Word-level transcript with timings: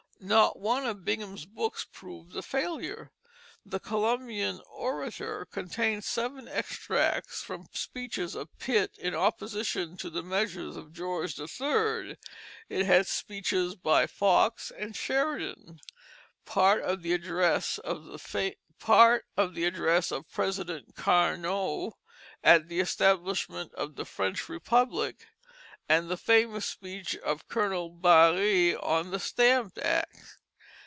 Not 0.23 0.59
one 0.59 0.85
of 0.85 1.03
Bingham's 1.03 1.47
books 1.47 1.87
proved 1.91 2.35
a 2.35 2.43
failure. 2.43 3.09
The 3.65 3.79
Columbian 3.79 4.61
Orator 4.69 5.47
contained 5.51 6.03
seven 6.03 6.47
extracts 6.47 7.41
from 7.41 7.65
speeches 7.73 8.35
of 8.35 8.55
Pitt 8.59 8.99
in 8.99 9.15
opposition 9.15 9.97
to 9.97 10.11
the 10.11 10.21
measures 10.21 10.75
of 10.75 10.93
George 10.93 11.39
III., 11.39 12.19
it 12.69 12.85
had 12.85 13.07
speeches 13.07 13.73
by 13.73 14.05
Fox 14.05 14.69
and 14.69 14.95
Sheridan, 14.95 15.79
part 16.45 16.83
of 16.83 17.01
the 17.01 17.13
address 17.15 17.71
of 17.79 18.23
President 20.31 20.95
Carnot 20.95 21.93
at 22.43 22.67
the 22.69 22.79
establishment 22.79 23.73
of 23.73 23.95
the 23.95 24.05
French 24.05 24.47
Republic, 24.47 25.25
and 25.89 26.09
the 26.09 26.15
famous 26.15 26.65
speech 26.65 27.17
of 27.17 27.49
Colonel 27.49 27.91
Barré 27.93 28.81
on 28.81 29.11
the 29.11 29.19
Stamp 29.19 29.77
Act. 29.79 30.37